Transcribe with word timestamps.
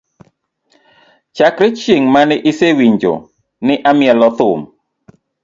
Chakre 1.35 1.67
ching 1.79 2.05
mane 2.13 2.35
isewinjo 2.49 3.13
ni 3.65 3.75
amielo 3.89 4.27
thum? 4.37 4.59